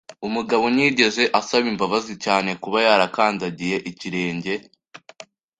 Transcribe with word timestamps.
Umugabo 0.27 0.65
ntiyigeze 0.73 1.23
asaba 1.39 1.65
imbabazi 1.73 2.13
cyane 2.25 2.49
kuba 2.63 2.77
yarakandagiye 2.85 3.77
ikirenge. 3.91 4.53